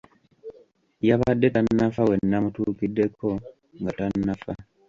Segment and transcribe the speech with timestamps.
[1.07, 3.27] Yabadde tannafa we namutuukiddeko,
[3.79, 4.53] nga tannafa.